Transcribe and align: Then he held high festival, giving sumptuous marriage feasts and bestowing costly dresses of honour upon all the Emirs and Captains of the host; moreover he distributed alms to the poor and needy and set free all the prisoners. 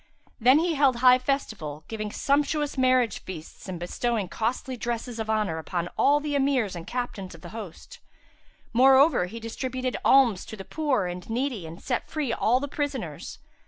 Then 0.39 0.57
he 0.57 0.73
held 0.73 0.95
high 0.95 1.19
festival, 1.19 1.83
giving 1.87 2.11
sumptuous 2.11 2.75
marriage 2.75 3.19
feasts 3.19 3.69
and 3.69 3.79
bestowing 3.79 4.29
costly 4.29 4.75
dresses 4.75 5.19
of 5.19 5.29
honour 5.29 5.59
upon 5.59 5.89
all 5.95 6.19
the 6.19 6.33
Emirs 6.33 6.75
and 6.75 6.87
Captains 6.87 7.35
of 7.35 7.41
the 7.41 7.49
host; 7.49 7.99
moreover 8.73 9.27
he 9.27 9.39
distributed 9.39 9.97
alms 10.03 10.43
to 10.47 10.57
the 10.57 10.65
poor 10.65 11.05
and 11.05 11.29
needy 11.29 11.67
and 11.67 11.83
set 11.83 12.09
free 12.09 12.33
all 12.33 12.59
the 12.59 12.67
prisoners. 12.67 13.37